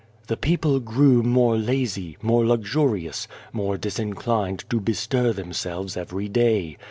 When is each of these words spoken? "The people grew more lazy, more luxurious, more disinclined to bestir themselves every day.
"The 0.29 0.35
people 0.35 0.79
grew 0.79 1.21
more 1.21 1.55
lazy, 1.57 2.17
more 2.23 2.43
luxurious, 2.43 3.27
more 3.53 3.77
disinclined 3.77 4.63
to 4.71 4.79
bestir 4.79 5.31
themselves 5.31 5.95
every 5.95 6.27
day. 6.27 6.79